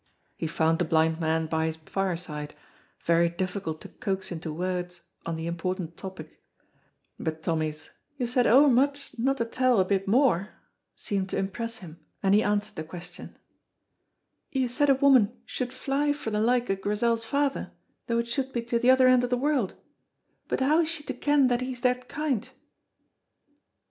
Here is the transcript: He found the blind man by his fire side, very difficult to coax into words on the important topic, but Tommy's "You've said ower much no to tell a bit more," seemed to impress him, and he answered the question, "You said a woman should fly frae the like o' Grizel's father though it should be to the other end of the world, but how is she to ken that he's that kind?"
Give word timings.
He 0.35 0.47
found 0.47 0.79
the 0.79 0.83
blind 0.85 1.19
man 1.19 1.45
by 1.45 1.67
his 1.67 1.75
fire 1.75 2.15
side, 2.15 2.55
very 3.03 3.29
difficult 3.29 3.81
to 3.81 3.87
coax 3.87 4.31
into 4.31 4.51
words 4.51 5.01
on 5.27 5.35
the 5.35 5.45
important 5.45 5.95
topic, 5.95 6.41
but 7.19 7.43
Tommy's 7.43 7.91
"You've 8.17 8.31
said 8.31 8.47
ower 8.47 8.67
much 8.67 9.13
no 9.19 9.35
to 9.35 9.45
tell 9.45 9.79
a 9.79 9.85
bit 9.85 10.07
more," 10.07 10.53
seemed 10.95 11.29
to 11.29 11.37
impress 11.37 11.75
him, 11.85 11.99
and 12.23 12.33
he 12.33 12.41
answered 12.41 12.77
the 12.77 12.83
question, 12.83 13.37
"You 14.51 14.67
said 14.67 14.89
a 14.89 14.95
woman 14.95 15.39
should 15.45 15.71
fly 15.71 16.13
frae 16.13 16.31
the 16.31 16.41
like 16.41 16.71
o' 16.71 16.75
Grizel's 16.75 17.23
father 17.23 17.71
though 18.07 18.17
it 18.17 18.27
should 18.27 18.51
be 18.51 18.63
to 18.63 18.79
the 18.79 18.89
other 18.89 19.07
end 19.07 19.23
of 19.23 19.29
the 19.29 19.37
world, 19.37 19.75
but 20.47 20.61
how 20.61 20.79
is 20.81 20.89
she 20.89 21.03
to 21.03 21.13
ken 21.13 21.47
that 21.47 21.61
he's 21.61 21.81
that 21.81 22.09
kind?" 22.09 22.49